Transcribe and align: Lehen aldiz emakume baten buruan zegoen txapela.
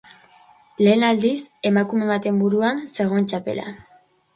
Lehen 0.83 1.05
aldiz 1.09 1.35
emakume 1.73 2.11
baten 2.15 2.43
buruan 2.47 2.85
zegoen 2.99 3.33
txapela. 3.33 3.73